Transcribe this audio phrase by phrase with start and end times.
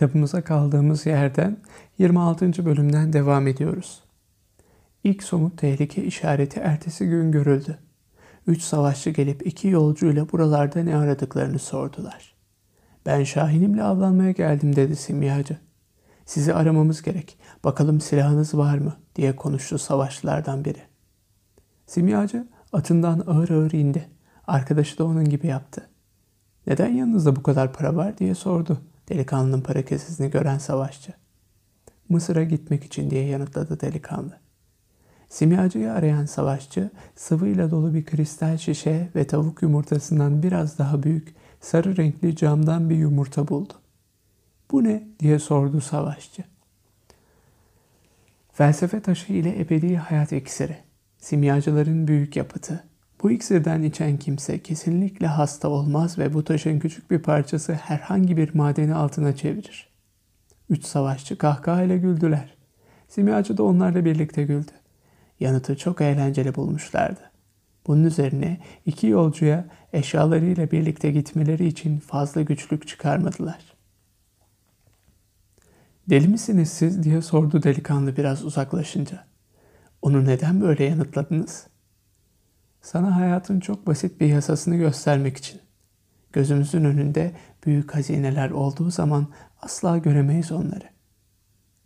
[0.00, 1.56] Kitabımıza kaldığımız yerden
[1.98, 2.64] 26.
[2.64, 4.02] bölümden devam ediyoruz.
[5.04, 7.78] İlk somut tehlike işareti ertesi gün görüldü.
[8.46, 12.34] Üç savaşçı gelip iki yolcuyla buralarda ne aradıklarını sordular.
[13.06, 15.58] Ben Şahinimle avlanmaya geldim dedi simyacı.
[16.24, 17.38] Sizi aramamız gerek.
[17.64, 20.82] Bakalım silahınız var mı diye konuştu savaşçılardan biri.
[21.86, 24.08] Simyacı atından ağır ağır indi.
[24.46, 25.88] Arkadaşı da onun gibi yaptı.
[26.66, 28.80] Neden yanınızda bu kadar para var diye sordu
[29.10, 31.12] delikanlının para kesesini gören savaşçı.
[32.08, 34.38] Mısır'a gitmek için diye yanıtladı delikanlı.
[35.28, 41.96] Simyacıyı arayan savaşçı sıvıyla dolu bir kristal şişe ve tavuk yumurtasından biraz daha büyük sarı
[41.96, 43.72] renkli camdan bir yumurta buldu.
[44.70, 46.44] Bu ne diye sordu savaşçı.
[48.52, 50.76] Felsefe taşı ile ebedi hayat iksiri.
[51.18, 52.84] Simyacıların büyük yapıtı.
[53.22, 58.54] Bu iksirden içen kimse kesinlikle hasta olmaz ve bu taşın küçük bir parçası herhangi bir
[58.54, 59.88] madeni altına çevirir.
[60.70, 62.56] Üç savaşçı kahkahayla güldüler.
[63.08, 64.72] Simyacı da onlarla birlikte güldü.
[65.40, 67.20] Yanıtı çok eğlenceli bulmuşlardı.
[67.86, 73.76] Bunun üzerine iki yolcuya eşyalarıyla birlikte gitmeleri için fazla güçlük çıkarmadılar.
[76.10, 79.24] Deli misiniz siz diye sordu delikanlı biraz uzaklaşınca.
[80.02, 81.66] Onu neden böyle yanıtladınız?
[82.82, 85.60] Sana hayatın çok basit bir yasasını göstermek için.
[86.32, 87.32] Gözümüzün önünde
[87.66, 89.26] büyük hazineler olduğu zaman
[89.62, 90.88] asla göremeyiz onları.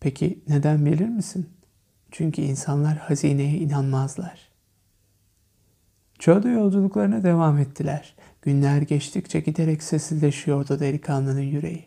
[0.00, 1.48] Peki neden bilir misin?
[2.10, 4.48] Çünkü insanlar hazineye inanmazlar.
[6.18, 8.14] Çölde yolculuklarına devam ettiler.
[8.42, 11.84] Günler geçtikçe giderek sessizleşiyordu delikanlının yüreği.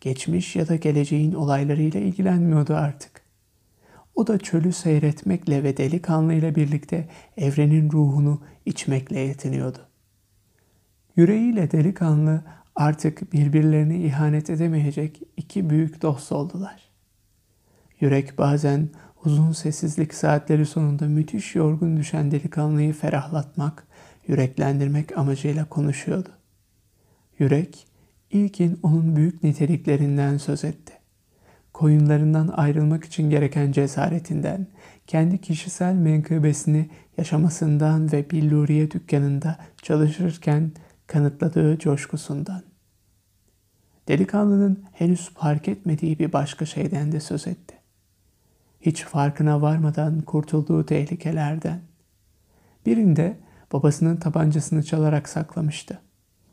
[0.00, 3.15] Geçmiş ya da geleceğin olaylarıyla ilgilenmiyordu artık.
[4.16, 9.78] O da çölü seyretmekle ve delikanlı ile birlikte evrenin ruhunu içmekle yetiniyordu.
[11.16, 12.44] Yüreğiyle delikanlı
[12.76, 16.82] artık birbirlerini ihanet edemeyecek iki büyük dost oldular.
[18.00, 18.88] Yürek bazen
[19.24, 23.86] uzun sessizlik saatleri sonunda müthiş yorgun düşen delikanlıyı ferahlatmak,
[24.28, 26.30] yüreklendirmek amacıyla konuşuyordu.
[27.38, 27.86] Yürek,
[28.30, 30.95] ilkin onun büyük niteliklerinden söz etti.
[31.76, 34.66] Koyunlarından ayrılmak için gereken cesaretinden,
[35.06, 40.72] kendi kişisel menkıbesini yaşamasından ve billuriye dükkanında çalışırken
[41.06, 42.62] kanıtladığı coşkusundan.
[44.08, 47.74] Delikanlının henüz fark etmediği bir başka şeyden de söz etti
[48.80, 51.80] hiç farkına varmadan kurtulduğu tehlikelerden.
[52.86, 53.38] Birinde
[53.72, 56.00] babasının tabancasını çalarak saklamıştı.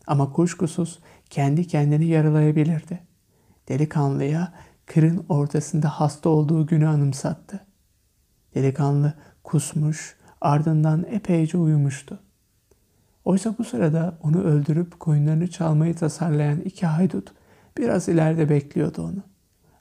[0.08, 3.00] Ama kuşkusuz kendi kendini yaralayabilirdi.
[3.70, 4.54] Delikanlıya
[4.86, 7.66] kırın ortasında hasta olduğu günü anımsattı.
[8.56, 9.14] Delikanlı
[9.44, 12.20] kusmuş, ardından epeyce uyumuştu.
[13.26, 17.32] Oysa bu sırada onu öldürüp koyunlarını çalmayı tasarlayan iki haydut
[17.78, 19.24] biraz ileride bekliyordu onu.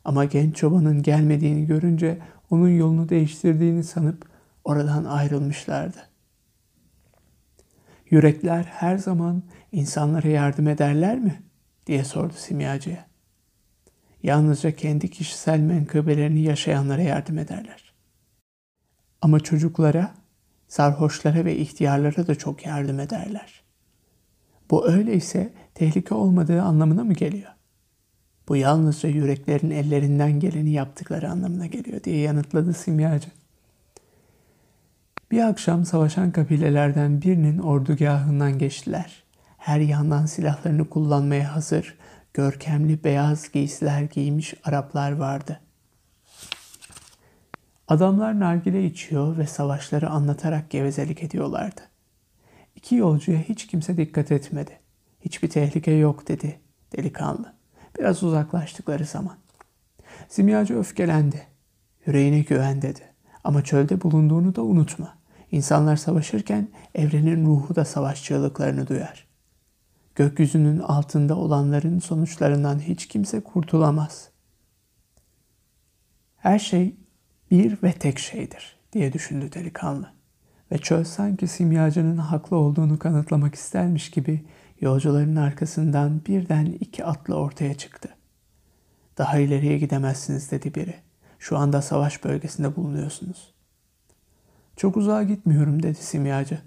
[0.05, 2.19] Ama genç çobanın gelmediğini görünce
[2.51, 4.29] onun yolunu değiştirdiğini sanıp
[4.65, 5.99] oradan ayrılmışlardı.
[8.11, 9.43] Yürekler her zaman
[9.73, 11.43] insanlara yardım ederler mi?
[11.87, 13.12] diye sordu simyacıya.
[14.23, 17.93] Yalnızca kendi kişisel menkıbelerini yaşayanlara yardım ederler.
[19.23, 20.15] Ama çocuklara,
[20.69, 23.63] sarhoşlara ve ihtiyarlara da çok yardım ederler.
[24.71, 27.53] Bu öyleyse tehlike olmadığı anlamına mı geliyor?
[28.49, 33.29] Bu yalnızca yüreklerin ellerinden geleni yaptıkları anlamına geliyor diye yanıtladı simyacı.
[35.31, 39.23] Bir akşam savaşan kabilelerden birinin ordugahından geçtiler.
[39.59, 41.95] Her yandan silahlarını kullanmaya hazır,
[42.35, 45.61] görkemli beyaz giysiler giymiş Araplar vardı.
[47.89, 51.81] Adamlar nargile içiyor ve savaşları anlatarak gevezelik ediyorlardı.
[52.77, 54.79] İki yolcuya hiç kimse dikkat etmedi.
[55.21, 56.61] Hiçbir tehlike yok dedi
[56.97, 57.55] delikanlı.
[57.99, 59.37] Biraz uzaklaştıkları zaman.
[60.29, 61.47] Simyacı öfkelendi.
[62.07, 63.01] Yüreğine güven dedi.
[63.45, 65.19] Ama çölde bulunduğunu da unutma.
[65.51, 69.32] İnsanlar savaşırken evrenin ruhu da savaş çığlıklarını duyar.
[70.15, 74.29] Gökyüzünün altında olanların sonuçlarından hiç kimse kurtulamaz.
[76.37, 76.97] Her şey
[77.51, 80.13] bir ve tek şeydir diye düşündü delikanlı.
[80.73, 84.45] Ve çöl sanki simyacının haklı olduğunu kanıtlamak istermiş gibi
[84.83, 88.09] Yolcuların arkasından birden iki atlı ortaya çıktı.
[89.19, 90.95] Daha ileriye gidemezsiniz dedi biri.
[91.39, 93.55] Şu anda savaş bölgesinde bulunuyorsunuz.
[94.77, 96.59] Çok uzağa gitmiyorum dedi simyacı.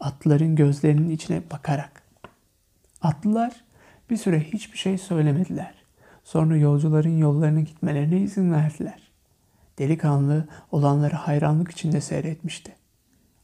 [0.00, 2.02] Atlıların gözlerinin içine bakarak.
[3.06, 3.64] Atlılar
[4.10, 5.74] bir süre hiçbir şey söylemediler.
[6.24, 9.12] Sonra yolcuların yollarına gitmelerine izin verdiler.
[9.78, 12.76] Delikanlı olanları hayranlık içinde seyretmişti.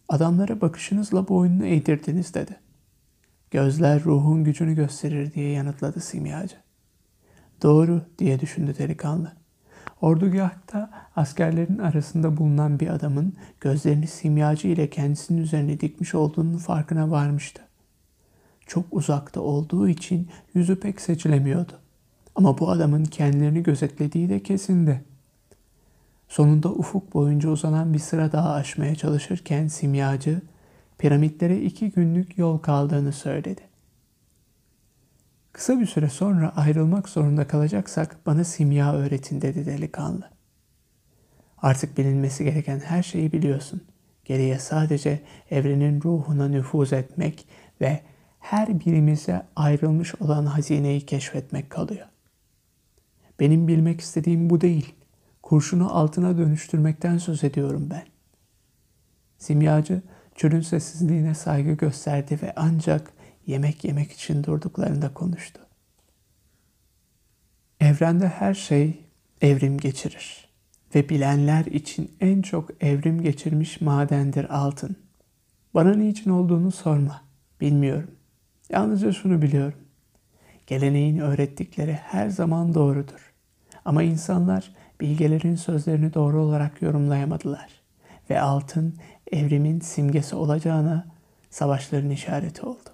[0.09, 2.57] Adamlara bakışınızla boynunu eğdirdiniz dedi.
[3.51, 6.57] Gözler ruhun gücünü gösterir diye yanıtladı simyacı.
[7.63, 9.33] Doğru diye düşündü delikanlı.
[10.01, 17.63] Ordugahta askerlerin arasında bulunan bir adamın gözlerini simyacı ile kendisinin üzerine dikmiş olduğunun farkına varmıştı.
[18.73, 21.73] Çok uzakta olduğu için yüzü pek seçilemiyordu.
[22.35, 25.05] Ama bu adamın kendilerini gözetlediği de kesindi.
[26.29, 30.43] Sonunda ufuk boyunca uzanan bir sıra daha aşmaya çalışırken simyacı
[30.99, 33.61] piramitlere iki günlük yol kaldığını söyledi.
[35.53, 40.31] Kısa bir süre sonra ayrılmak zorunda kalacaksak bana simya öğretin dedi delikanlı.
[41.59, 43.83] Artık bilinmesi gereken her şeyi biliyorsun.
[44.25, 45.21] Geriye sadece
[45.51, 47.47] evrenin ruhuna nüfuz etmek
[47.81, 48.12] ve
[48.43, 52.07] her birimize ayrılmış olan hazineyi keşfetmek kalıyor.
[53.41, 54.95] Benim bilmek istediğim bu değil.
[55.43, 58.05] Kurşunu altına dönüştürmekten söz ediyorum ben.
[59.39, 60.03] Simyacı
[60.35, 63.13] çölün sessizliğine saygı gösterdi ve ancak
[63.47, 65.61] yemek yemek için durduklarında konuştu.
[67.81, 69.05] Evrende her şey
[69.41, 70.49] evrim geçirir
[70.95, 74.97] ve bilenler için en çok evrim geçirmiş madendir altın.
[75.75, 77.23] Bana niçin olduğunu sorma.
[77.61, 78.11] Bilmiyorum.
[78.73, 79.79] Yalnızca şunu biliyorum.
[80.67, 83.33] Geleneğin öğrettikleri her zaman doğrudur.
[83.85, 87.69] Ama insanlar bilgelerin sözlerini doğru olarak yorumlayamadılar
[88.31, 88.95] ve altın
[89.33, 91.07] evrimin simgesi olacağına
[91.51, 92.91] savaşların işareti oldu.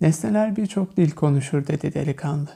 [0.00, 2.50] Nesneler birçok dil konuşur dedi delikanlı.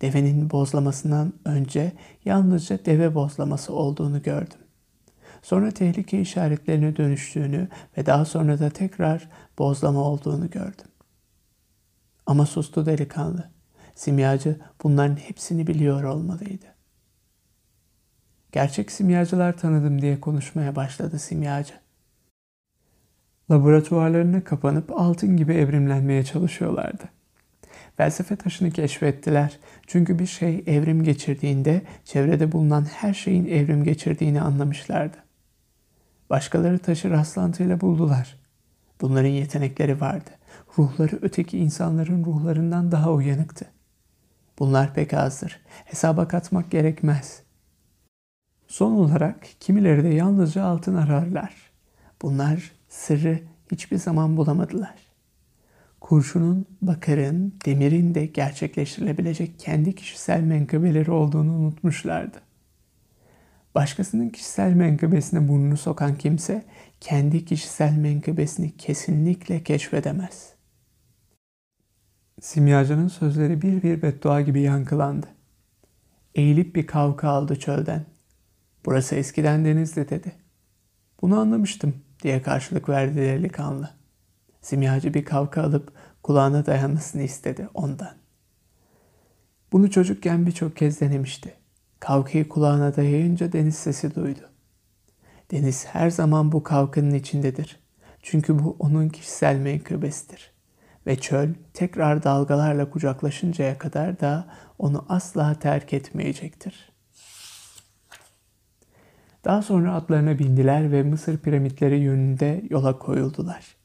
[0.00, 1.92] Devenin bozlamasından önce
[2.24, 4.58] yalnızca deve bozlaması olduğunu gördüm.
[5.42, 7.68] Sonra tehlike işaretlerine dönüştüğünü
[7.98, 9.28] ve daha sonra da tekrar
[9.58, 10.91] bozlama olduğunu gördüm.
[12.32, 13.50] Ama sustu delikanlı.
[13.94, 16.66] Simyacı bunların hepsini biliyor olmalıydı.
[18.52, 21.74] Gerçek simyacılar tanıdım diye konuşmaya başladı simyacı.
[23.50, 27.04] Laboratuvarlarına kapanıp altın gibi evrimlenmeye çalışıyorlardı.
[27.96, 29.58] Felsefe taşını keşfettiler.
[29.86, 35.16] Çünkü bir şey evrim geçirdiğinde çevrede bulunan her şeyin evrim geçirdiğini anlamışlardı.
[36.30, 38.36] Başkaları taşı rastlantıyla buldular.
[39.00, 40.30] Bunların yetenekleri vardı.
[40.78, 43.66] Ruhları öteki insanların ruhlarından daha uyanıktı.
[44.58, 45.60] Bunlar pek azdır.
[45.84, 47.42] Hesaba katmak gerekmez.
[48.66, 51.54] Son olarak kimileri de yalnızca altın ararlar.
[52.22, 53.40] Bunlar sırrı
[53.72, 54.94] hiçbir zaman bulamadılar.
[56.00, 62.38] Kurşunun, bakırın, demirin de gerçekleştirilebilecek kendi kişisel menkıbeleri olduğunu unutmuşlardı.
[63.74, 66.64] Başkasının kişisel menkıbesine burnunu sokan kimse
[67.02, 70.52] kendi kişisel menkıbesini kesinlikle keşfedemez.
[72.40, 75.26] Simyacının sözleri bir bir beddua gibi yankılandı.
[76.34, 78.04] Eğilip bir kavga aldı çölden.
[78.86, 80.32] Burası eskiden denizdi dedi.
[81.22, 83.90] Bunu anlamıştım diye karşılık verdi delikanlı.
[84.60, 88.16] Simyacı bir kavga alıp kulağına dayanmasını istedi ondan.
[89.72, 91.54] Bunu çocukken birçok kez denemişti.
[92.00, 94.51] Kavkayı kulağına dayayınca deniz sesi duydu.
[95.50, 97.80] Deniz her zaman bu kavkanın içindedir.
[98.22, 100.52] Çünkü bu onun kişisel menkıbesidir.
[101.06, 104.46] Ve çöl tekrar dalgalarla kucaklaşıncaya kadar da
[104.78, 106.92] onu asla terk etmeyecektir.''
[109.44, 113.76] Daha sonra atlarına bindiler ve Mısır piramitleri yönünde yola koyuldular.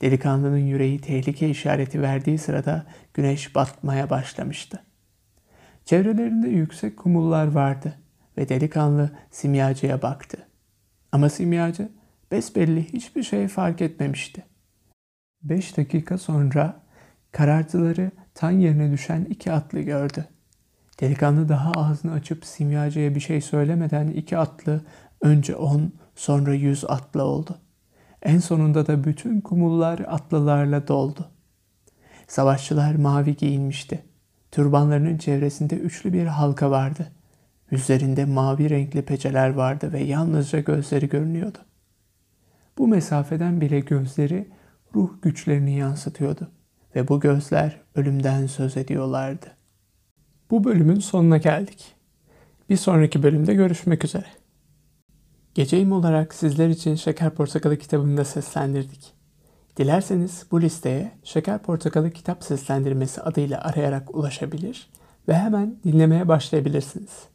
[0.00, 4.82] Delikanlının yüreği tehlike işareti verdiği sırada güneş batmaya başlamıştı.
[5.84, 7.94] Çevrelerinde yüksek kumullar vardı
[8.38, 10.46] ve delikanlı simyacıya baktı.
[11.12, 11.88] Ama simyacı
[12.30, 14.44] besbelli hiçbir şey fark etmemişti.
[15.42, 16.82] Beş dakika sonra
[17.32, 20.28] karartıları tan yerine düşen iki atlı gördü.
[21.00, 24.84] Delikanlı daha ağzını açıp simyacıya bir şey söylemeden iki atlı
[25.20, 27.58] önce on sonra yüz atlı oldu.
[28.22, 31.30] En sonunda da bütün kumullar atlılarla doldu.
[32.28, 34.04] Savaşçılar mavi giyinmişti.
[34.50, 37.12] Türbanlarının çevresinde üçlü bir halka vardı.
[37.70, 41.58] Yüzlerinde mavi renkli peçeler vardı ve yalnızca gözleri görünüyordu.
[42.78, 44.48] Bu mesafeden bile gözleri
[44.94, 46.50] ruh güçlerini yansıtıyordu
[46.96, 49.46] ve bu gözler ölümden söz ediyorlardı.
[50.50, 51.94] Bu bölümün sonuna geldik.
[52.70, 54.26] Bir sonraki bölümde görüşmek üzere.
[55.54, 59.12] Geceyim olarak sizler için Şeker Portakalı kitabını da seslendirdik.
[59.76, 64.90] Dilerseniz bu listeye Şeker Portakalı kitap seslendirmesi adıyla arayarak ulaşabilir
[65.28, 67.29] ve hemen dinlemeye başlayabilirsiniz.